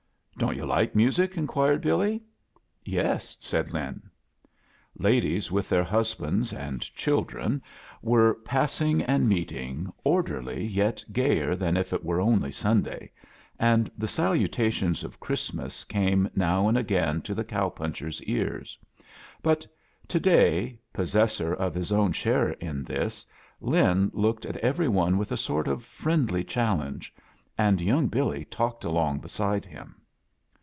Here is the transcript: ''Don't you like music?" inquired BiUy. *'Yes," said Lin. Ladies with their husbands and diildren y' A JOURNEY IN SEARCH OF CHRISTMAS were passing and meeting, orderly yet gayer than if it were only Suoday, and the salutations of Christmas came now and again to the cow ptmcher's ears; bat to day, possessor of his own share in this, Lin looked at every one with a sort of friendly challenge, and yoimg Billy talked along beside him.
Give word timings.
''Don't 0.37 0.55
you 0.55 0.65
like 0.65 0.95
music?" 0.95 1.37
inquired 1.37 1.83
BiUy. 1.83 2.19
*'Yes," 2.83 3.37
said 3.39 3.71
Lin. 3.73 4.01
Ladies 4.97 5.51
with 5.51 5.69
their 5.69 5.83
husbands 5.83 6.51
and 6.51 6.79
diildren 6.81 6.89
y' 6.89 6.91
A 6.97 7.37
JOURNEY 7.37 7.45
IN 7.45 7.53
SEARCH 7.53 7.53
OF 7.53 8.03
CHRISTMAS 8.03 8.09
were 8.09 8.33
passing 8.43 9.01
and 9.03 9.29
meeting, 9.29 9.93
orderly 10.03 10.65
yet 10.65 11.05
gayer 11.13 11.55
than 11.55 11.77
if 11.77 11.93
it 11.93 12.03
were 12.03 12.19
only 12.19 12.49
Suoday, 12.49 13.11
and 13.59 13.91
the 13.95 14.07
salutations 14.07 15.03
of 15.03 15.19
Christmas 15.19 15.83
came 15.83 16.27
now 16.35 16.67
and 16.67 16.75
again 16.75 17.21
to 17.21 17.35
the 17.35 17.43
cow 17.43 17.69
ptmcher's 17.69 18.23
ears; 18.23 18.75
bat 19.43 19.67
to 20.07 20.19
day, 20.19 20.79
possessor 20.91 21.53
of 21.53 21.75
his 21.75 21.91
own 21.91 22.11
share 22.13 22.53
in 22.53 22.83
this, 22.83 23.27
Lin 23.59 24.09
looked 24.11 24.47
at 24.47 24.57
every 24.57 24.87
one 24.87 25.19
with 25.19 25.31
a 25.31 25.37
sort 25.37 25.67
of 25.67 25.83
friendly 25.85 26.43
challenge, 26.43 27.13
and 27.59 27.77
yoimg 27.77 28.09
Billy 28.09 28.43
talked 28.45 28.83
along 28.83 29.19
beside 29.19 29.65
him. 29.67 29.97